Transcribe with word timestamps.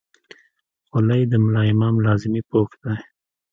خولۍ 0.87 1.21
د 1.31 1.33
ملا 1.43 1.61
امام 1.73 1.95
لازمي 2.05 2.41
پوښ 2.51 2.69
دی. 2.83 2.97